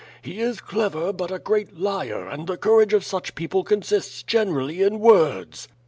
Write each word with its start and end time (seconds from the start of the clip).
He 0.23 0.37
i8 0.39 0.63
clever 0.63 1.13
but 1.13 1.29
a 1.29 1.37
great 1.37 1.77
liar 1.77 2.27
and 2.27 2.47
the 2.47 2.57
courage 2.57 2.91
of 2.91 3.05
such 3.05 3.35
people 3.35 3.63
consists 3.63 4.23
generally 4.23 4.81
in 4.81 4.97
words." 4.99 5.67